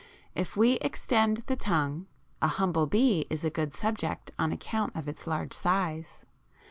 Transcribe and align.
If 0.33 0.57
we 0.57 0.79
extend 0.79 1.43
the 1.45 1.55
tongue 1.55 2.07
(a 2.41 2.47
humble 2.47 2.87
bee 2.87 3.27
is 3.29 3.43
a 3.43 3.51
good 3.51 3.71
subject 3.71 4.31
on 4.39 4.51
account 4.51 4.95
of 4.95 5.07
its 5.07 5.27
large 5.27 5.53
size, 5.53 6.07
fig. 6.21 6.27